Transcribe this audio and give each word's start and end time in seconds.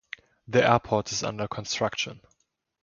The 0.47 0.67
airport 0.67 1.11
is 1.11 1.21
under 1.23 1.47
construction. 1.47 2.21